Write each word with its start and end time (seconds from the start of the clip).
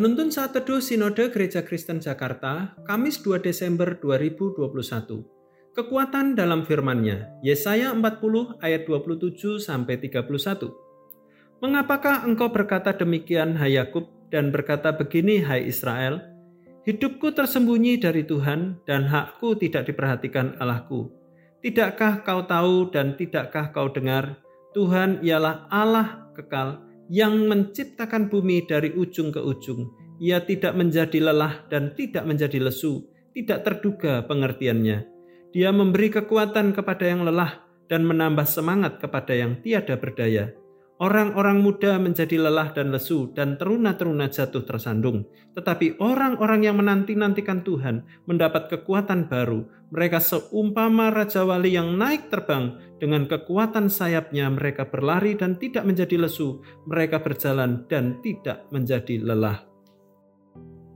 Penuntun 0.00 0.32
saat 0.32 0.56
teduh 0.56 0.80
Sinode 0.80 1.28
Gereja 1.28 1.60
Kristen 1.60 2.00
Jakarta, 2.00 2.72
Kamis 2.88 3.20
2 3.20 3.36
Desember 3.44 4.00
2021. 4.00 5.76
Kekuatan 5.76 6.32
dalam 6.32 6.64
firman-Nya, 6.64 7.28
Yesaya 7.44 7.92
40 7.92 8.64
ayat 8.64 8.88
27 8.88 9.60
sampai 9.60 10.00
31. 10.00 10.72
Mengapakah 11.60 12.24
engkau 12.24 12.48
berkata 12.48 12.96
demikian 12.96 13.60
hai 13.60 13.76
Yakub 13.76 14.08
dan 14.32 14.48
berkata 14.48 14.96
begini 14.96 15.44
hai 15.44 15.68
Israel? 15.68 16.24
Hidupku 16.88 17.36
tersembunyi 17.36 18.00
dari 18.00 18.24
Tuhan 18.24 18.80
dan 18.88 19.04
hakku 19.04 19.52
tidak 19.60 19.84
diperhatikan 19.84 20.56
Allahku. 20.64 21.12
Tidakkah 21.60 22.24
kau 22.24 22.48
tahu 22.48 22.88
dan 22.88 23.20
tidakkah 23.20 23.68
kau 23.68 23.92
dengar? 23.92 24.40
Tuhan 24.72 25.20
ialah 25.20 25.68
Allah 25.68 26.32
kekal 26.32 26.88
yang 27.10 27.50
menciptakan 27.50 28.30
bumi 28.30 28.70
dari 28.70 28.94
ujung 28.94 29.34
ke 29.34 29.42
ujung. 29.42 29.90
Ia 30.22 30.46
tidak 30.46 30.78
menjadi 30.78 31.18
lelah 31.18 31.66
dan 31.66 31.90
tidak 31.98 32.22
menjadi 32.22 32.62
lesu, 32.62 33.10
tidak 33.34 33.66
terduga 33.66 34.22
pengertiannya. 34.30 35.10
Dia 35.50 35.74
memberi 35.74 36.14
kekuatan 36.14 36.70
kepada 36.70 37.10
yang 37.10 37.26
lelah 37.26 37.66
dan 37.90 38.06
menambah 38.06 38.46
semangat 38.46 39.02
kepada 39.02 39.34
yang 39.34 39.58
tiada 39.58 39.98
berdaya. 39.98 40.54
Orang-orang 41.00 41.64
muda 41.64 41.96
menjadi 41.96 42.36
lelah 42.36 42.76
dan 42.76 42.92
lesu, 42.92 43.32
dan 43.32 43.56
teruna-teruna 43.56 44.28
jatuh 44.28 44.68
tersandung. 44.68 45.24
Tetapi 45.56 45.96
orang-orang 45.96 46.68
yang 46.68 46.76
menanti-nantikan 46.76 47.64
Tuhan 47.64 48.04
mendapat 48.28 48.68
kekuatan 48.68 49.32
baru. 49.32 49.64
Mereka 49.96 50.20
seumpama 50.20 51.08
Raja 51.08 51.48
Wali 51.48 51.72
yang 51.72 51.96
naik 51.96 52.28
terbang. 52.28 52.76
Dengan 53.00 53.24
kekuatan 53.24 53.88
sayapnya 53.88 54.52
mereka 54.52 54.92
berlari 54.92 55.40
dan 55.40 55.56
tidak 55.56 55.88
menjadi 55.88 56.20
lesu. 56.20 56.60
Mereka 56.84 57.24
berjalan 57.24 57.88
dan 57.88 58.20
tidak 58.20 58.68
menjadi 58.68 59.24
lelah. 59.24 59.64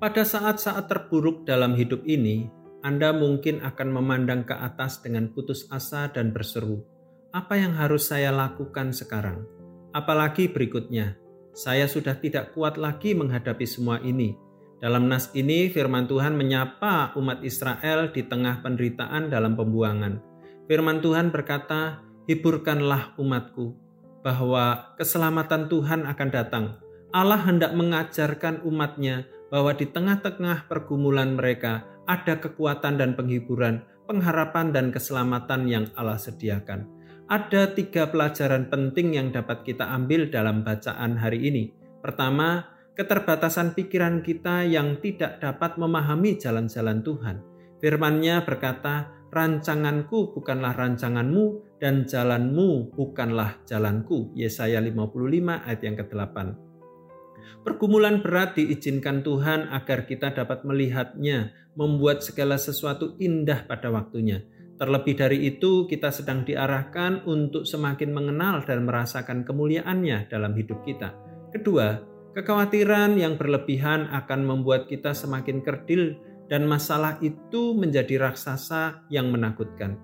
Pada 0.04 0.20
saat-saat 0.20 0.84
terburuk 0.84 1.48
dalam 1.48 1.80
hidup 1.80 2.04
ini, 2.04 2.44
Anda 2.84 3.16
mungkin 3.16 3.64
akan 3.64 3.88
memandang 3.88 4.44
ke 4.44 4.52
atas 4.52 5.00
dengan 5.00 5.32
putus 5.32 5.64
asa 5.72 6.12
dan 6.12 6.28
berseru, 6.28 6.84
"Apa 7.32 7.56
yang 7.56 7.72
harus 7.72 8.12
saya 8.12 8.28
lakukan 8.28 8.92
sekarang?" 8.92 9.53
Apalagi 9.94 10.50
berikutnya, 10.50 11.14
saya 11.54 11.86
sudah 11.86 12.18
tidak 12.18 12.50
kuat 12.50 12.74
lagi 12.74 13.14
menghadapi 13.14 13.62
semua 13.62 14.02
ini. 14.02 14.34
Dalam 14.82 15.06
nas 15.06 15.30
ini, 15.38 15.70
firman 15.70 16.10
Tuhan 16.10 16.34
menyapa 16.34 17.14
umat 17.14 17.46
Israel 17.46 18.10
di 18.10 18.26
tengah 18.26 18.58
penderitaan 18.58 19.30
dalam 19.30 19.54
pembuangan. 19.54 20.18
Firman 20.66 20.98
Tuhan 20.98 21.30
berkata, 21.30 22.02
"Hiburkanlah 22.26 23.14
umatku, 23.22 23.70
bahwa 24.26 24.98
keselamatan 24.98 25.70
Tuhan 25.70 26.10
akan 26.10 26.28
datang. 26.34 26.64
Allah 27.14 27.38
hendak 27.46 27.70
mengajarkan 27.78 28.66
umatnya 28.66 29.30
bahwa 29.46 29.78
di 29.78 29.86
tengah-tengah 29.86 30.66
pergumulan 30.66 31.38
mereka 31.38 31.86
ada 32.10 32.34
kekuatan 32.34 32.98
dan 32.98 33.14
penghiburan, 33.14 33.86
pengharapan 34.10 34.74
dan 34.74 34.90
keselamatan 34.90 35.70
yang 35.70 35.86
Allah 35.94 36.18
sediakan." 36.18 37.03
Ada 37.24 37.72
tiga 37.72 38.12
pelajaran 38.12 38.68
penting 38.68 39.16
yang 39.16 39.32
dapat 39.32 39.64
kita 39.64 39.88
ambil 39.96 40.28
dalam 40.28 40.60
bacaan 40.60 41.16
hari 41.16 41.48
ini. 41.48 41.72
Pertama, 42.04 42.68
keterbatasan 42.92 43.72
pikiran 43.72 44.20
kita 44.20 44.68
yang 44.68 45.00
tidak 45.00 45.40
dapat 45.40 45.80
memahami 45.80 46.36
jalan-jalan 46.36 47.00
Tuhan. 47.00 47.40
Firman-Nya 47.80 48.44
berkata, 48.44 49.08
rancanganku 49.32 50.36
bukanlah 50.36 50.76
rancanganmu 50.76 51.80
dan 51.80 52.04
jalanmu 52.04 52.92
bukanlah 52.92 53.56
jalanku. 53.64 54.28
Yesaya 54.36 54.84
55 54.84 55.64
ayat 55.64 55.80
yang 55.80 55.96
ke-8. 55.96 56.36
Pergumulan 57.64 58.20
berat 58.20 58.60
diizinkan 58.60 59.24
Tuhan 59.24 59.72
agar 59.72 60.04
kita 60.04 60.36
dapat 60.36 60.68
melihatnya, 60.68 61.56
membuat 61.72 62.20
segala 62.20 62.60
sesuatu 62.60 63.16
indah 63.16 63.64
pada 63.64 63.88
waktunya. 63.88 64.44
Terlebih 64.74 65.14
dari 65.14 65.38
itu, 65.46 65.86
kita 65.86 66.10
sedang 66.10 66.42
diarahkan 66.42 67.22
untuk 67.30 67.62
semakin 67.62 68.10
mengenal 68.10 68.66
dan 68.66 68.82
merasakan 68.82 69.46
kemuliaannya 69.46 70.26
dalam 70.26 70.50
hidup 70.58 70.82
kita. 70.82 71.14
Kedua, 71.54 72.02
kekhawatiran 72.34 73.14
yang 73.14 73.38
berlebihan 73.38 74.10
akan 74.10 74.42
membuat 74.42 74.90
kita 74.90 75.14
semakin 75.14 75.62
kerdil 75.62 76.18
dan 76.50 76.66
masalah 76.66 77.22
itu 77.22 77.78
menjadi 77.78 78.18
raksasa 78.26 79.06
yang 79.14 79.30
menakutkan. 79.30 79.94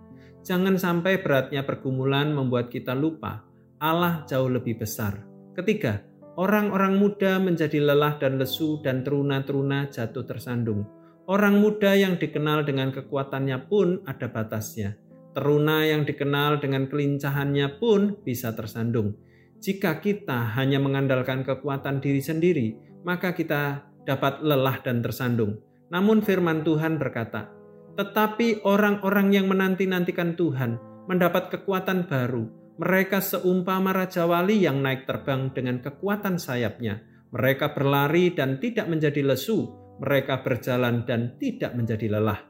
Jangan 0.46 0.78
sampai 0.78 1.18
beratnya 1.18 1.66
pergumulan 1.66 2.30
membuat 2.30 2.70
kita 2.70 2.94
lupa 2.94 3.42
Allah 3.82 4.22
jauh 4.30 4.48
lebih 4.48 4.78
besar. 4.78 5.26
Ketiga, 5.58 6.00
orang-orang 6.38 6.94
muda 6.94 7.42
menjadi 7.42 7.82
lelah 7.82 8.22
dan 8.22 8.38
lesu 8.38 8.78
dan 8.80 9.02
teruna-teruna 9.02 9.90
jatuh 9.90 10.24
tersandung 10.24 10.99
Orang 11.30 11.62
muda 11.62 11.94
yang 11.94 12.18
dikenal 12.18 12.66
dengan 12.66 12.90
kekuatannya 12.90 13.70
pun 13.70 14.02
ada 14.02 14.26
batasnya. 14.26 14.98
Teruna 15.30 15.86
yang 15.86 16.02
dikenal 16.02 16.58
dengan 16.58 16.90
kelincahannya 16.90 17.78
pun 17.78 18.18
bisa 18.26 18.50
tersandung. 18.50 19.14
Jika 19.62 20.02
kita 20.02 20.58
hanya 20.58 20.82
mengandalkan 20.82 21.46
kekuatan 21.46 22.02
diri 22.02 22.18
sendiri, 22.18 22.74
maka 23.06 23.30
kita 23.30 23.86
dapat 24.02 24.42
lelah 24.42 24.82
dan 24.82 25.06
tersandung. 25.06 25.62
Namun 25.94 26.18
firman 26.18 26.66
Tuhan 26.66 26.98
berkata, 26.98 27.46
"Tetapi 27.94 28.66
orang-orang 28.66 29.30
yang 29.30 29.46
menanti-nantikan 29.46 30.34
Tuhan 30.34 30.82
mendapat 31.06 31.54
kekuatan 31.54 32.10
baru. 32.10 32.50
Mereka 32.82 33.22
seumpama 33.22 33.94
raja 33.94 34.26
wali 34.26 34.66
yang 34.66 34.82
naik 34.82 35.06
terbang 35.06 35.54
dengan 35.54 35.78
kekuatan 35.78 36.42
sayapnya. 36.42 37.06
Mereka 37.30 37.70
berlari 37.78 38.34
dan 38.34 38.58
tidak 38.58 38.90
menjadi 38.90 39.22
lesu, 39.22 39.79
mereka 40.00 40.40
berjalan 40.40 41.04
dan 41.04 41.36
tidak 41.36 41.76
menjadi 41.76 42.16
lelah. 42.16 42.40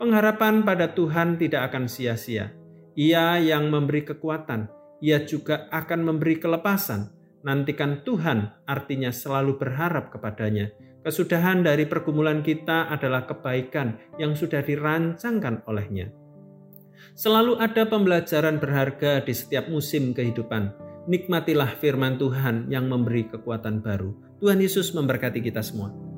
Pengharapan 0.00 0.64
pada 0.64 0.96
Tuhan 0.96 1.36
tidak 1.36 1.68
akan 1.68 1.84
sia-sia. 1.84 2.56
Ia 2.96 3.36
yang 3.36 3.68
memberi 3.68 4.02
kekuatan, 4.02 4.72
ia 5.04 5.20
juga 5.28 5.68
akan 5.68 6.00
memberi 6.08 6.40
kelepasan. 6.40 7.12
Nantikan 7.44 8.00
Tuhan 8.04 8.64
artinya 8.64 9.12
selalu 9.12 9.60
berharap 9.60 10.08
kepadanya. 10.08 10.72
Kesudahan 11.00 11.64
dari 11.64 11.88
pergumulan 11.88 12.44
kita 12.44 12.92
adalah 12.92 13.24
kebaikan 13.24 13.96
yang 14.20 14.36
sudah 14.36 14.60
dirancangkan 14.60 15.64
olehnya. 15.64 16.12
Selalu 17.16 17.56
ada 17.56 17.88
pembelajaran 17.88 18.60
berharga 18.60 19.24
di 19.24 19.32
setiap 19.32 19.68
musim 19.72 20.12
kehidupan. 20.12 20.72
Nikmatilah 21.08 21.80
firman 21.80 22.20
Tuhan 22.20 22.68
yang 22.68 22.88
memberi 22.88 23.28
kekuatan 23.32 23.80
baru. 23.80 24.12
Tuhan 24.40 24.60
Yesus 24.60 24.92
memberkati 24.92 25.40
kita 25.40 25.64
semua. 25.64 26.09